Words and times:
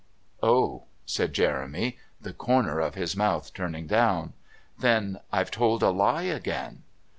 "Oh!" 0.41 0.85
said 1.05 1.31
Jeremy, 1.31 1.99
the 2.19 2.33
corner 2.33 2.79
of 2.79 2.95
his 2.95 3.15
mouth 3.15 3.53
turning 3.53 3.85
down. 3.85 4.33
"Then 4.79 5.19
I've 5.31 5.51
told 5.51 5.83
a 5.83 5.91
lie 5.91 6.23
again!" 6.23 6.81